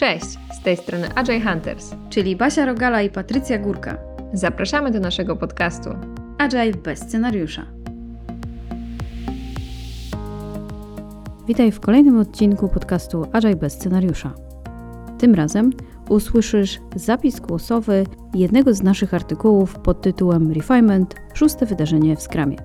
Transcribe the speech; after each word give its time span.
Cześć, 0.00 0.38
z 0.52 0.62
tej 0.62 0.76
strony 0.76 1.14
Agile 1.14 1.40
Hunters. 1.40 1.94
czyli 2.10 2.36
Basia 2.36 2.66
Rogala 2.66 3.02
i 3.02 3.10
Patrycja 3.10 3.58
Górka. 3.58 3.96
Zapraszamy 4.32 4.90
do 4.90 5.00
naszego 5.00 5.36
podcastu. 5.36 5.90
Agile 6.38 6.72
bez 6.72 6.98
scenariusza. 6.98 7.66
Witaj 11.46 11.72
w 11.72 11.80
kolejnym 11.80 12.18
odcinku 12.18 12.68
podcastu 12.68 13.26
Agile 13.32 13.56
bez 13.56 13.72
scenariusza. 13.72 14.32
Tym 15.18 15.34
razem 15.34 15.70
usłyszysz 16.08 16.80
zapis 16.96 17.40
głosowy 17.40 18.06
jednego 18.34 18.74
z 18.74 18.82
naszych 18.82 19.14
artykułów 19.14 19.78
pod 19.78 20.02
tytułem 20.02 20.52
Refinement– 20.52 21.14
szóste 21.38 21.66
wydarzenie 21.66 22.16
w 22.16 22.22
Scrumie. 22.22 22.56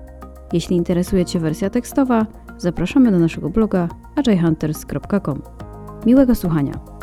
Jeśli 0.52 0.76
interesuje 0.76 1.24
Cię 1.24 1.40
wersja 1.40 1.70
tekstowa, 1.70 2.26
zapraszamy 2.58 3.10
do 3.10 3.18
naszego 3.18 3.50
bloga 3.50 3.88
agilehunters.com. 4.16 5.42
Miłego 6.06 6.34
słuchania. 6.34 6.95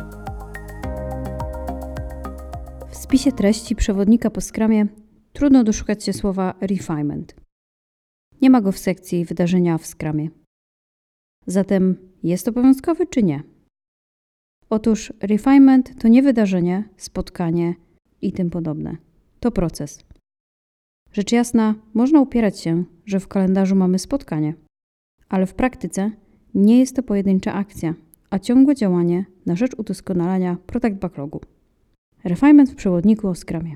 W 3.14 3.16
spisie 3.16 3.32
treści 3.32 3.76
przewodnika 3.76 4.30
po 4.30 4.42
Scrumie 4.42 4.88
trudno 5.34 5.64
doszukać 5.64 6.04
się 6.04 6.14
słowa 6.14 6.54
refinement. 6.62 7.36
Nie 8.42 8.50
ma 8.50 8.62
go 8.62 8.72
w 8.72 8.78
sekcji 8.78 9.26
wydarzenia 9.26 9.78
w 9.78 9.86
Scrumie. 9.86 10.30
Zatem 11.48 11.96
jest 12.24 12.48
obowiązkowy 12.48 13.08
czy 13.08 13.24
nie? 13.24 13.44
Otóż 14.70 15.14
refinement 15.22 16.02
to 16.02 16.08
nie 16.08 16.24
wydarzenie, 16.24 16.90
spotkanie 16.98 17.76
i 18.22 18.32
tym 18.32 18.50
podobne. 18.50 18.98
To 19.40 19.52
proces. 19.52 20.06
Rzecz 21.12 21.32
jasna, 21.32 21.76
można 21.94 22.22
upierać 22.22 22.60
się, 22.60 22.84
że 23.06 23.20
w 23.20 23.28
kalendarzu 23.28 23.76
mamy 23.76 24.00
spotkanie, 24.00 24.54
ale 25.30 25.46
w 25.46 25.54
praktyce 25.54 26.12
nie 26.54 26.80
jest 26.80 26.96
to 26.96 27.04
pojedyncza 27.04 27.54
akcja, 27.54 27.94
a 28.30 28.40
ciągłe 28.40 28.76
działanie 28.76 29.26
na 29.46 29.56
rzecz 29.56 29.76
udoskonalania 29.78 30.58
product 30.66 30.96
backlogu. 30.96 31.42
Refinement 32.24 32.72
w 32.72 32.76
przewodniku 32.76 33.28
o 33.28 33.36
Scrumie. 33.36 33.76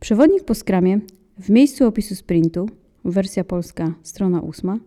Przewodnik 0.00 0.44
po 0.44 0.54
Scrumie 0.54 1.00
w 1.38 1.50
miejscu 1.50 1.86
opisu 1.86 2.14
sprintu, 2.14 2.68
wersja 3.04 3.44
polska, 3.44 3.94
strona 4.02 4.42
8, 4.42 4.80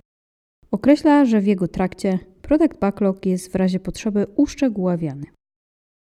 określa, 0.71 1.25
że 1.25 1.41
w 1.41 1.47
jego 1.47 1.67
trakcie 1.67 2.19
product 2.41 2.79
backlog 2.79 3.25
jest 3.25 3.51
w 3.51 3.55
razie 3.55 3.79
potrzeby 3.79 4.25
uszczegóławiany. 4.35 5.25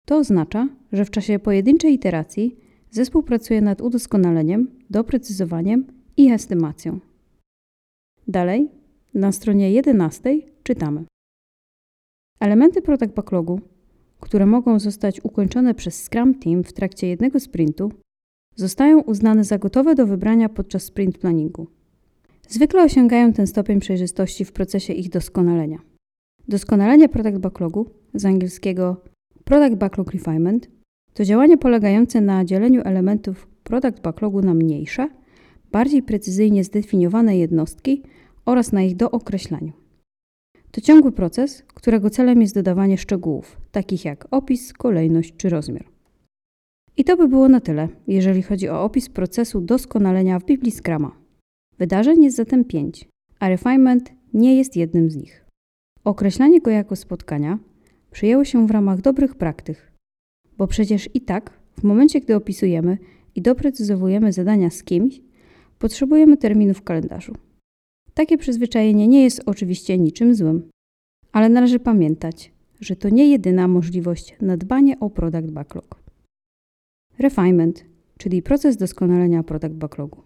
To 0.07 0.17
oznacza, 0.17 0.69
że 0.93 1.05
w 1.05 1.11
czasie 1.11 1.39
pojedynczej 1.39 1.93
iteracji 1.95 2.57
zespół 2.91 3.23
pracuje 3.23 3.61
nad 3.61 3.81
udoskonaleniem, 3.81 4.71
doprecyzowaniem 4.91 5.87
i 6.17 6.31
estymacją. 6.31 7.01
Dalej, 8.29 8.71
na 9.15 9.33
stronie 9.33 9.73
11 9.73 10.41
czytamy. 10.63 11.05
Elementy 12.41 12.83
product 12.83 13.15
backlogu, 13.15 13.61
które 14.21 14.47
mogą 14.47 14.79
zostać 14.79 15.25
ukończone 15.25 15.75
przez 15.75 16.05
Scrum 16.05 16.35
Team 16.35 16.65
w 16.65 16.73
trakcie 16.73 17.09
jednego 17.09 17.41
sprintu, 17.41 17.93
zostają 18.55 19.01
uznane 19.01 19.45
za 19.45 19.59
gotowe 19.59 19.95
do 19.95 20.07
wybrania 20.07 20.49
podczas 20.49 20.83
sprint 20.83 21.19
planningu. 21.19 21.67
Zwykle 22.49 22.83
osiągają 22.83 23.33
ten 23.33 23.47
stopień 23.47 23.81
przejrzystości 23.81 24.45
w 24.45 24.53
procesie 24.53 24.93
ich 24.93 25.09
doskonalenia. 25.09 25.79
Doskonalenie 26.49 27.09
product 27.09 27.39
backlogu, 27.39 27.87
z 28.15 28.25
angielskiego 28.25 28.97
Product 29.45 29.75
Backlog 29.75 30.13
Refinement, 30.13 30.69
to 31.15 31.25
działanie 31.25 31.59
polegające 31.59 32.21
na 32.21 32.45
dzieleniu 32.45 32.83
elementów 32.85 33.49
product 33.65 34.01
backlogu 34.01 34.43
na 34.43 34.55
mniejsze, 34.55 35.09
bardziej 35.73 36.03
precyzyjnie 36.03 36.65
zdefiniowane 36.65 37.39
jednostki 37.39 38.03
oraz 38.45 38.73
na 38.73 38.83
ich 38.83 38.97
dookreślaniu. 38.97 39.73
To 40.71 40.81
ciągły 40.81 41.13
proces, 41.13 41.63
którego 41.75 42.11
celem 42.11 42.41
jest 42.41 42.55
dodawanie 42.55 42.99
szczegółów, 42.99 43.57
takich 43.77 44.05
jak 44.05 44.29
opis, 44.31 44.73
kolejność 44.73 45.35
czy 45.37 45.49
rozmiar. 45.49 45.85
I 46.97 47.05
to 47.05 47.17
by 47.17 47.29
było 47.29 47.49
na 47.49 47.61
tyle, 47.61 47.89
jeżeli 48.07 48.43
chodzi 48.43 48.69
o 48.69 48.83
opis 48.85 49.09
procesu 49.09 49.61
doskonalenia 49.61 50.39
w 50.39 50.45
Biblii 50.45 50.73
Scrama. 50.73 51.17
Wydarzeń 51.79 52.25
jest 52.25 52.37
zatem 52.37 52.65
pięć, 52.65 53.09
a 53.41 53.49
refinement 53.49 54.13
nie 54.35 54.57
jest 54.57 54.77
jednym 54.77 55.11
z 55.11 55.17
nich. 55.17 55.45
Określanie 56.05 56.61
go 56.61 56.71
jako 56.71 56.97
spotkania 56.97 57.59
przyjęło 58.11 58.45
się 58.45 58.67
w 58.67 58.71
ramach 58.71 59.01
dobrych 59.01 59.35
praktyk, 59.35 59.93
bo 60.59 60.67
przecież 60.67 61.09
i 61.15 61.21
tak, 61.21 61.61
w 61.81 61.83
momencie 61.83 62.21
gdy 62.21 62.37
opisujemy 62.37 62.99
i 63.35 63.43
doprecyzowujemy 63.43 64.33
zadania 64.33 64.71
z 64.71 64.83
kimś, 64.83 65.21
potrzebujemy 65.79 66.37
terminu 66.37 66.75
w 66.75 66.83
kalendarzu. 66.83 67.35
Takie 68.15 68.39
przyzwyczajenie 68.39 69.09
nie 69.09 69.23
jest 69.25 69.43
oczywiście 69.47 69.99
niczym 69.99 70.35
złym, 70.35 70.71
ale 71.33 71.49
należy 71.49 71.79
pamiętać, 71.79 72.56
że 72.81 72.97
to 72.97 73.09
nie 73.09 73.31
jedyna 73.31 73.69
możliwość 73.69 74.37
na 74.41 74.57
dbanie 74.57 75.01
o 75.01 75.11
product 75.11 75.51
backlog. 75.51 76.03
Refinement, 77.19 77.85
czyli 78.19 78.43
proces 78.43 78.77
doskonalenia 78.77 79.43
product 79.43 79.75
backlogu. 79.75 80.23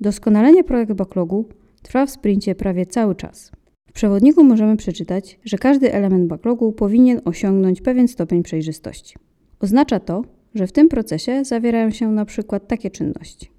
Doskonalenie 0.00 0.64
product 0.64 0.92
backlogu 0.92 1.48
trwa 1.82 2.06
w 2.06 2.10
sprincie 2.10 2.54
prawie 2.54 2.86
cały 2.86 3.14
czas. 3.14 3.52
W 3.88 3.92
przewodniku 3.92 4.44
możemy 4.44 4.76
przeczytać, 4.76 5.38
że 5.44 5.58
każdy 5.58 5.92
element 5.92 6.26
backlogu 6.26 6.72
powinien 6.72 7.20
osiągnąć 7.24 7.80
pewien 7.80 8.08
stopień 8.08 8.42
przejrzystości. 8.42 9.16
Oznacza 9.60 10.00
to, 10.00 10.24
że 10.54 10.66
w 10.66 10.72
tym 10.72 10.88
procesie 10.88 11.44
zawierają 11.44 11.90
się 11.90 12.12
na 12.12 12.24
przykład 12.24 12.68
takie 12.68 12.90
czynności. 12.90 13.50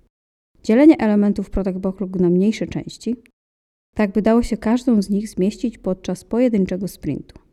Dzielenie 0.64 0.98
elementów 0.98 1.50
product 1.50 1.78
backlogu 1.78 2.20
na 2.20 2.30
mniejsze 2.30 2.68
części, 2.68 3.16
tak 3.96 4.12
by 4.12 4.22
dało 4.22 4.44
się 4.44 4.58
każdą 4.58 5.02
z 5.02 5.10
nich 5.10 5.30
zmieścić 5.30 5.78
podczas 5.78 6.24
pojedynczego 6.24 6.88
sprintu. 6.88 7.49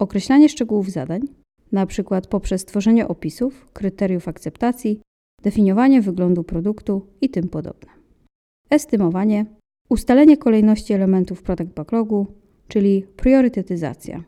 Określanie 0.00 0.48
szczegółów 0.48 0.90
zadań, 0.90 1.20
przykład 1.86 2.26
poprzez 2.26 2.64
tworzenie 2.64 3.08
opisów, 3.08 3.66
kryteriów 3.72 4.28
akceptacji, 4.28 5.00
definiowanie 5.42 6.02
wyglądu 6.02 6.44
produktu 6.44 7.06
i 7.20 7.30
tym 7.30 7.48
podobne. 7.48 7.90
Estymowanie, 8.70 9.46
ustalenie 9.88 10.36
kolejności 10.36 10.92
elementów 10.92 11.42
product 11.42 11.72
backlogu, 11.72 12.26
czyli 12.68 13.06
priorytetyzacja. 13.16 14.24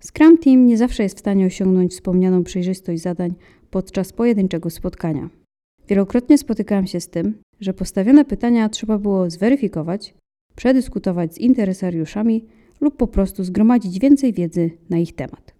Scrum 0.00 0.38
Team 0.38 0.66
nie 0.66 0.78
zawsze 0.78 1.02
jest 1.02 1.16
w 1.16 1.20
stanie 1.20 1.46
osiągnąć 1.46 1.92
wspomnianą 1.92 2.44
przejrzystość 2.44 3.02
zadań 3.02 3.34
podczas 3.70 4.12
pojedynczego 4.12 4.70
spotkania. 4.70 5.30
Wielokrotnie 5.88 6.38
spotykałam 6.38 6.86
się 6.86 7.00
z 7.00 7.08
tym, 7.08 7.42
że 7.60 7.74
postawione 7.74 8.24
pytania 8.24 8.68
trzeba 8.68 8.98
było 8.98 9.30
zweryfikować, 9.30 10.14
przedyskutować 10.56 11.34
z 11.34 11.38
interesariuszami 11.38 12.46
lub 12.80 12.96
po 12.96 13.06
prostu 13.06 13.44
zgromadzić 13.44 13.98
więcej 13.98 14.32
wiedzy 14.32 14.70
na 14.90 14.98
ich 14.98 15.14
temat. 15.14 15.54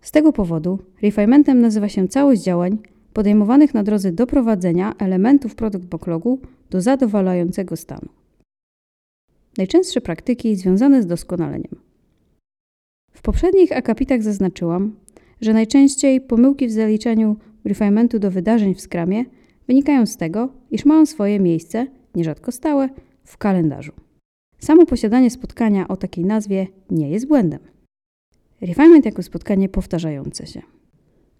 Z 0.00 0.10
tego 0.10 0.32
powodu 0.32 0.78
refinementem 1.02 1.60
nazywa 1.60 1.88
się 1.88 2.08
całość 2.08 2.42
działań 2.42 2.78
podejmowanych 3.12 3.74
na 3.74 3.82
drodze 3.82 4.12
doprowadzenia 4.12 4.94
elementów 4.98 5.54
produkt 5.54 5.86
backlogu 5.86 6.38
do 6.70 6.80
zadowalającego 6.80 7.76
stanu. 7.76 8.08
Najczęstsze 9.58 10.00
praktyki 10.00 10.56
związane 10.56 11.02
z 11.02 11.06
doskonaleniem. 11.06 11.76
W 13.12 13.22
poprzednich 13.22 13.72
akapitach 13.72 14.22
zaznaczyłam, 14.22 14.96
że 15.40 15.52
najczęściej 15.52 16.20
pomyłki 16.20 16.66
w 16.66 16.72
zaliczeniu 16.72 17.36
refinementu 17.64 18.18
do 18.18 18.30
wydarzeń 18.30 18.74
w 18.74 18.80
Scrumie 18.80 19.24
wynikają 19.66 20.06
z 20.06 20.16
tego, 20.16 20.48
iż 20.70 20.84
mają 20.84 21.06
swoje 21.06 21.40
miejsce, 21.40 21.86
nierzadko 22.14 22.52
stałe, 22.52 22.88
w 23.24 23.38
kalendarzu. 23.38 23.92
Samo 24.64 24.86
posiadanie 24.86 25.30
spotkania 25.30 25.88
o 25.88 25.96
takiej 25.96 26.24
nazwie 26.24 26.66
nie 26.90 27.10
jest 27.10 27.28
błędem. 27.28 27.60
Refinement 28.60 29.04
jako 29.04 29.22
spotkanie 29.22 29.68
powtarzające 29.68 30.46
się. 30.46 30.62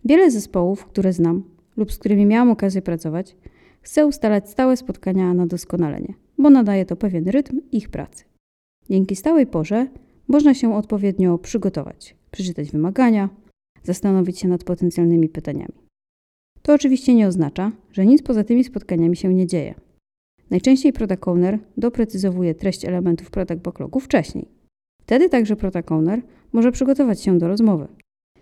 Wiele 0.04 0.30
zespołów, 0.30 0.86
które 0.86 1.12
znam 1.12 1.44
lub 1.76 1.92
z 1.92 1.98
którymi 1.98 2.26
miałam 2.26 2.50
okazję 2.50 2.82
pracować, 2.82 3.36
chce 3.80 4.06
ustalać 4.06 4.50
stałe 4.50 4.76
spotkania 4.76 5.34
na 5.34 5.46
doskonalenie, 5.46 6.14
bo 6.38 6.50
nadaje 6.50 6.86
to 6.86 6.96
pewien 6.96 7.28
rytm 7.28 7.60
ich 7.72 7.88
pracy. 7.88 8.24
Dzięki 8.90 9.16
stałej 9.16 9.46
porze 9.46 9.86
można 10.28 10.54
się 10.54 10.74
odpowiednio 10.74 11.38
przygotować, 11.38 12.16
przeczytać 12.30 12.70
wymagania, 12.70 13.28
zastanowić 13.82 14.38
się 14.38 14.48
nad 14.48 14.64
potencjalnymi 14.64 15.28
pytaniami. 15.28 15.74
To 16.62 16.74
oczywiście 16.74 17.14
nie 17.14 17.26
oznacza, 17.26 17.72
że 17.92 18.06
nic 18.06 18.22
poza 18.22 18.44
tymi 18.44 18.64
spotkaniami 18.64 19.16
się 19.16 19.34
nie 19.34 19.46
dzieje. 19.46 19.74
Najczęściej 20.50 20.92
product 20.92 21.28
owner 21.28 21.58
doprecyzowuje 21.76 22.54
treść 22.54 22.84
elementów 22.84 23.30
product 23.30 23.62
backlogu 23.62 24.00
wcześniej. 24.00 24.48
Wtedy 25.02 25.28
także 25.28 25.56
product 25.56 25.92
owner 25.92 26.22
może 26.52 26.72
przygotować 26.72 27.22
się 27.22 27.38
do 27.38 27.48
rozmowy 27.48 27.88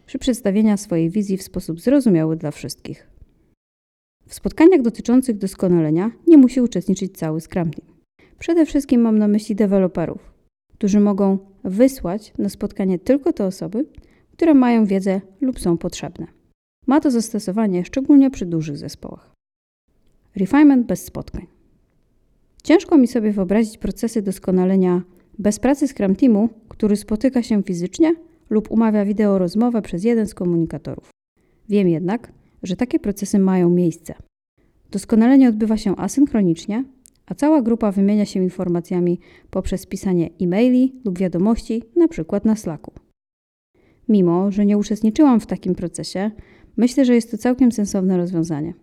przy 0.06 0.18
przedstawieniu 0.18 0.76
swojej 0.76 1.10
wizji 1.10 1.36
w 1.36 1.42
sposób 1.42 1.80
zrozumiały 1.80 2.36
dla 2.36 2.50
wszystkich. 2.50 3.06
W 4.26 4.34
spotkaniach 4.34 4.82
dotyczących 4.82 5.38
doskonalenia 5.38 6.10
nie 6.26 6.36
musi 6.36 6.60
uczestniczyć 6.60 7.18
cały 7.18 7.40
Scrum 7.40 7.70
Team. 7.70 7.92
Przede 8.38 8.66
wszystkim 8.66 9.00
mam 9.00 9.18
na 9.18 9.28
myśli 9.28 9.54
deweloperów, 9.54 10.32
którzy 10.74 11.00
mogą 11.00 11.38
wysłać 11.64 12.32
na 12.38 12.48
spotkanie 12.48 12.98
tylko 12.98 13.32
te 13.32 13.46
osoby, 13.46 13.86
które 14.32 14.54
mają 14.54 14.84
wiedzę 14.84 15.20
lub 15.40 15.60
są 15.60 15.78
potrzebne. 15.78 16.26
Ma 16.86 17.00
to 17.00 17.10
zastosowanie 17.10 17.84
szczególnie 17.84 18.30
przy 18.30 18.46
dużych 18.46 18.76
zespołach. 18.76 19.32
Refinement 20.36 20.86
bez 20.86 21.04
spotkań. 21.04 21.46
Ciężko 22.62 22.98
mi 22.98 23.06
sobie 23.06 23.32
wyobrazić 23.32 23.78
procesy 23.78 24.22
doskonalenia 24.22 25.02
bez 25.38 25.58
pracy 25.58 25.88
Scrum 25.88 26.16
Teamu, 26.16 26.48
który 26.68 26.96
spotyka 26.96 27.42
się 27.42 27.62
fizycznie 27.62 28.14
lub 28.50 28.70
umawia 28.70 29.04
wideo 29.04 29.38
rozmowę 29.38 29.82
przez 29.82 30.04
jeden 30.04 30.26
z 30.26 30.34
komunikatorów. 30.34 31.10
Wiem 31.68 31.88
jednak, 31.88 32.32
że 32.62 32.76
takie 32.76 32.98
procesy 32.98 33.38
mają 33.38 33.70
miejsce. 33.70 34.14
Doskonalenie 34.90 35.48
odbywa 35.48 35.76
się 35.76 35.96
asynchronicznie, 35.96 36.84
a 37.26 37.34
cała 37.34 37.62
grupa 37.62 37.92
wymienia 37.92 38.24
się 38.24 38.42
informacjami 38.42 39.18
poprzez 39.50 39.86
pisanie 39.86 40.30
e-maili 40.40 41.00
lub 41.04 41.18
wiadomości, 41.18 41.82
np. 41.96 42.40
na 42.44 42.56
Slacku. 42.56 42.92
Mimo, 44.08 44.50
że 44.50 44.66
nie 44.66 44.78
uczestniczyłam 44.78 45.40
w 45.40 45.46
takim 45.46 45.74
procesie, 45.74 46.30
myślę, 46.76 47.04
że 47.04 47.14
jest 47.14 47.30
to 47.30 47.38
całkiem 47.38 47.72
sensowne 47.72 48.16
rozwiązanie. 48.16 48.74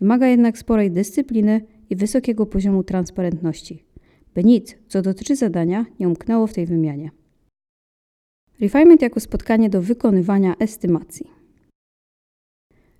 Wymaga 0.00 0.26
jednak 0.26 0.58
sporej 0.58 0.90
dyscypliny 0.90 1.60
i 1.90 1.96
wysokiego 1.96 2.46
poziomu 2.46 2.84
transparentności, 2.84 3.84
by 4.34 4.44
nic, 4.44 4.76
co 4.88 5.02
dotyczy 5.02 5.36
zadania, 5.36 5.86
nie 6.00 6.08
umknęło 6.08 6.46
w 6.46 6.52
tej 6.52 6.66
wymianie. 6.66 7.10
Refinement 8.60 9.02
jako 9.02 9.20
spotkanie 9.20 9.70
do 9.70 9.82
wykonywania 9.82 10.56
estymacji. 10.58 11.30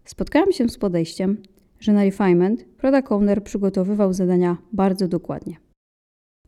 Spotkałam 0.05 0.53
się 0.53 0.69
z 0.69 0.79
podejściem, 0.79 1.43
że 1.81 1.93
na 1.93 2.05
refinement 2.05 2.65
product 2.65 3.13
owner 3.13 3.45
przygotowywał 3.45 4.13
zadania 4.13 4.57
bardzo 4.73 5.09
dokładnie. 5.09 5.57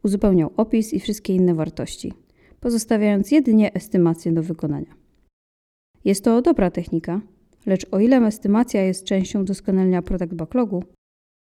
Uzupełniał 0.03 0.53
opis 0.57 0.95
i 0.95 1.01
wszystkie 1.01 1.35
inne 1.35 1.55
wartości, 1.55 2.13
pozostawiając 2.61 3.31
jedynie 3.31 3.75
estymację 3.75 4.33
do 4.33 4.43
wykonania. 4.43 4.95
Jest 6.05 6.25
to 6.25 6.43
dobra 6.43 6.71
technika, 6.71 7.21
lecz 7.67 7.87
o 7.91 8.01
ile 8.01 8.27
estymacja 8.27 8.83
jest 8.83 9.05
częścią 9.05 9.45
doskonalenia 9.45 10.03
product 10.03 10.35
backlogu, 10.35 10.85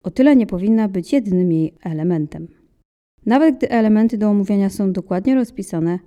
o 0.08 0.10
tyle 0.10 0.36
nie 0.36 0.46
powinna 0.46 0.88
być 0.88 1.12
jedynym 1.12 1.52
jej 1.52 1.74
elementem. 1.82 2.48
Nawet 3.26 3.56
gdy 3.56 3.70
elementy 3.70 4.18
do 4.18 4.28
omówienia 4.28 4.70
są 4.70 4.92
dokładnie 4.92 5.34
rozpisane 5.34 5.98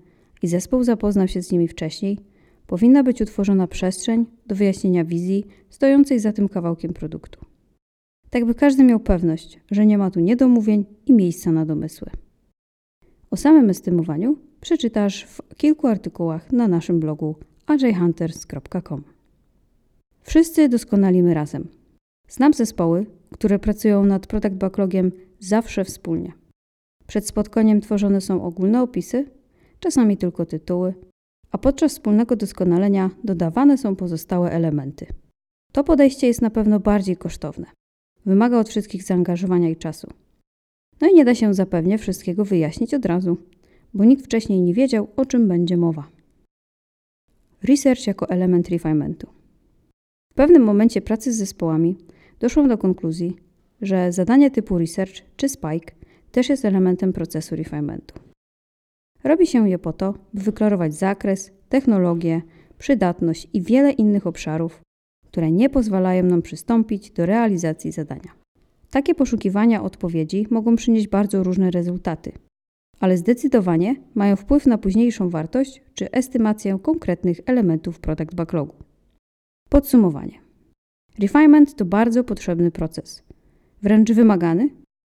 i 0.41 0.47
zespół 0.47 0.83
zapoznał 0.83 1.27
się 1.27 1.41
z 1.41 1.51
nimi 1.51 1.67
wcześniej, 1.67 2.19
powinna 2.67 3.03
być 3.03 3.21
utworzona 3.21 3.67
przestrzeń 3.67 4.25
do 4.47 4.55
wyjaśnienia 4.55 5.05
wizji 5.05 5.45
stojącej 5.69 6.19
za 6.19 6.33
tym 6.33 6.49
kawałkiem 6.49 6.93
produktu. 6.93 7.45
Tak 8.29 8.45
by 8.45 8.55
każdy 8.55 8.83
miał 8.83 8.99
pewność, 8.99 9.59
że 9.71 9.85
nie 9.85 9.97
ma 9.97 10.11
tu 10.11 10.19
niedomówień 10.19 10.85
i 11.05 11.13
miejsca 11.13 11.51
na 11.51 11.65
domysły. 11.65 12.09
O 13.31 13.37
samym 13.37 13.69
estymowaniu 13.69 14.37
przeczytasz 14.61 15.23
w 15.25 15.55
kilku 15.55 15.87
artykułach 15.87 16.51
na 16.51 16.67
naszym 16.67 16.99
blogu 16.99 17.35
ajhunters.com. 17.67 19.03
Wszyscy 20.21 20.69
doskonalimy 20.69 21.33
razem. 21.33 21.67
Znam 22.27 22.53
zespoły, 22.53 23.05
które 23.33 23.59
pracują 23.59 24.05
nad 24.05 24.27
product 24.27 24.55
backlogiem 24.55 25.11
zawsze 25.39 25.85
wspólnie. 25.85 26.33
Przed 27.07 27.27
spotkaniem 27.27 27.81
tworzone 27.81 28.21
są 28.21 28.43
ogólne 28.43 28.81
opisy, 28.81 29.25
czasami 29.79 30.17
tylko 30.17 30.45
tytuły, 30.45 30.93
a 31.51 31.57
podczas 31.57 31.91
wspólnego 31.91 32.35
doskonalenia 32.35 33.09
dodawane 33.23 33.77
są 33.77 33.95
pozostałe 33.95 34.51
elementy. 34.51 35.05
To 35.71 35.83
podejście 35.83 36.27
jest 36.27 36.41
na 36.41 36.49
pewno 36.49 36.79
bardziej 36.79 37.17
kosztowne. 37.17 37.67
Wymaga 38.25 38.59
od 38.59 38.69
wszystkich 38.69 39.03
zaangażowania 39.03 39.69
i 39.69 39.75
czasu. 39.75 40.07
No 41.01 41.07
i 41.07 41.13
nie 41.13 41.25
da 41.25 41.35
się 41.35 41.53
zapewnie 41.53 41.97
wszystkiego 41.97 42.45
wyjaśnić 42.45 42.93
od 42.93 43.05
razu, 43.05 43.37
bo 43.93 44.05
nikt 44.05 44.25
wcześniej 44.25 44.61
nie 44.61 44.73
wiedział, 44.73 45.07
o 45.15 45.25
czym 45.25 45.47
będzie 45.47 45.77
mowa. 45.77 46.07
Research 47.63 48.07
jako 48.07 48.29
element 48.29 48.69
refinementu. 48.69 49.27
W 50.31 50.33
pewnym 50.33 50.63
momencie 50.63 51.01
pracy 51.01 51.33
z 51.33 51.37
zespołami 51.37 51.97
doszłam 52.41 52.67
do 52.67 52.77
konkluzji, 52.77 53.35
że 53.81 54.11
zadanie 54.11 54.51
typu 54.51 54.77
research 54.77 55.13
czy 55.37 55.49
spike 55.49 55.93
też 56.31 56.49
jest 56.49 56.65
elementem 56.65 57.13
procesu 57.13 57.55
refinementu. 57.55 58.19
Robi 59.23 59.47
się 59.47 59.69
je 59.69 59.79
po 59.79 59.93
to, 59.93 60.13
by 60.33 60.41
wyklarować 60.41 60.93
zakres, 60.93 61.51
technologię, 61.69 62.41
przydatność 62.77 63.47
i 63.53 63.61
wiele 63.61 63.91
innych 63.91 64.27
obszarów, 64.27 64.81
które 65.27 65.51
nie 65.51 65.69
pozwalają 65.69 66.23
nam 66.23 66.41
przystąpić 66.41 67.11
do 67.11 67.25
realizacji 67.25 67.91
zadania. 67.91 68.31
Takie 68.91 69.15
poszukiwania 69.15 69.83
odpowiedzi 69.83 70.47
mogą 70.49 70.75
przynieść 70.75 71.07
bardzo 71.07 71.43
różne 71.43 71.71
rezultaty, 71.71 72.31
ale 72.99 73.17
zdecydowanie 73.17 73.95
mają 74.15 74.35
wpływ 74.35 74.65
na 74.65 74.77
późniejszą 74.77 75.29
wartość 75.29 75.81
czy 75.93 76.11
estymację 76.11 76.79
konkretnych 76.81 77.39
elementów 77.45 77.99
product 77.99 78.35
backlogu. 78.35 78.75
Podsumowanie. 79.69 80.50
Refinement 81.19 81.75
to 81.75 81.85
bardzo 81.85 82.23
potrzebny 82.23 82.71
proces, 82.71 83.23
wręcz 83.81 84.11
wymagany, 84.11 84.69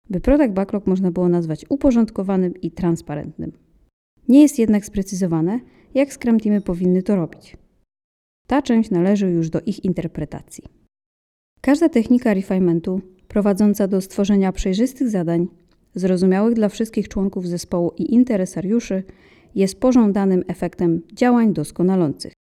by 0.10 0.19
product 0.19 0.54
backlog 0.54 0.88
można 0.88 1.12
było 1.12 1.30
nazwać 1.30 1.66
uporządkowanym 1.69 2.62
i 2.62 2.72
transparentnym. 2.72 3.51
Nie 4.28 4.42
jest 4.42 4.60
jednak 4.60 4.86
sprecyzowane, 4.86 5.60
jak 5.94 6.13
Scrum 6.13 6.40
Teamy 6.40 6.62
powinny 6.62 7.04
to 7.04 7.16
robić. 7.16 7.57
Ta 8.48 8.62
część 8.62 8.92
należy 8.92 9.30
już 9.30 9.50
do 9.50 9.62
ich 9.62 9.86
interpretacji. 9.86 10.63
Każda 11.62 11.90
technika 11.90 12.34
refinementu 12.34 13.01
prowadząca 13.28 13.88
do 13.88 14.01
stworzenia 14.01 14.51
przejrzystych 14.51 15.10
zadań, 15.10 15.48
zrozumiałych 15.95 16.54
dla 16.54 16.69
wszystkich 16.69 17.07
członków 17.07 17.48
zespołu 17.48 17.92
i 17.98 18.13
interesariuszy, 18.13 19.04
jest 19.56 19.80
pożądanym 19.80 20.44
efektem 20.48 21.01
działań 21.13 21.54
doskonalących. 21.54 22.34